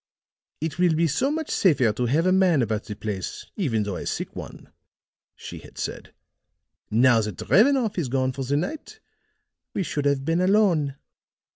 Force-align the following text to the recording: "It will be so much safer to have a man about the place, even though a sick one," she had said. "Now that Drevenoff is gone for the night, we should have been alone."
"It 0.61 0.79
will 0.79 0.95
be 0.95 1.05
so 1.05 1.29
much 1.29 1.51
safer 1.51 1.93
to 1.93 2.07
have 2.07 2.25
a 2.25 2.31
man 2.31 2.63
about 2.63 2.85
the 2.85 2.95
place, 2.95 3.45
even 3.55 3.83
though 3.83 3.97
a 3.97 4.07
sick 4.07 4.35
one," 4.35 4.71
she 5.35 5.59
had 5.59 5.77
said. 5.77 6.11
"Now 6.89 7.21
that 7.21 7.37
Drevenoff 7.37 7.99
is 7.99 8.07
gone 8.09 8.31
for 8.31 8.43
the 8.43 8.57
night, 8.57 8.99
we 9.75 9.83
should 9.83 10.05
have 10.05 10.25
been 10.25 10.41
alone." 10.41 10.95